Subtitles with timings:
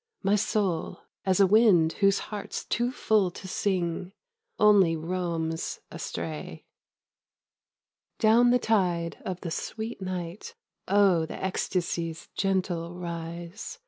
[0.23, 4.13] My soul, as a wind Whose heart's too full to sing,
[4.57, 6.65] Only roams astray..,
[8.17, 10.55] Down the tide of the sweet night
[10.87, 13.77] (O the ecstasy's gentle rise!)